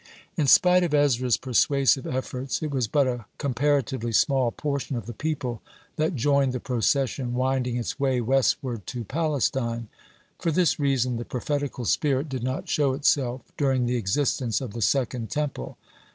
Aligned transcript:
(35) 0.01 0.19
In 0.37 0.47
spite 0.47 0.83
of 0.83 0.93
Ezra's 0.95 1.37
persuasive 1.37 2.07
efforts, 2.07 2.63
it 2.63 2.71
was 2.71 2.87
but 2.87 3.05
a 3.05 3.27
comparatively 3.37 4.11
small 4.11 4.49
portion 4.49 4.95
of 4.95 5.05
the 5.05 5.13
people 5.13 5.61
that 5.95 6.15
joined 6.15 6.53
the 6.53 6.59
procession 6.59 7.35
winding 7.35 7.75
its 7.77 7.99
way 7.99 8.19
westward 8.19 8.87
to 8.87 9.03
Palestine. 9.03 9.89
For 10.39 10.49
this 10.51 10.79
reason 10.79 11.17
the 11.17 11.23
prophetical 11.23 11.85
spirit 11.85 12.29
did 12.29 12.41
not 12.41 12.67
show 12.67 12.93
itself 12.93 13.41
during 13.57 13.85
the 13.85 13.97
existence 13.97 14.59
of 14.59 14.73
the 14.73 14.81
Second 14.81 15.29
Temple. 15.29 15.77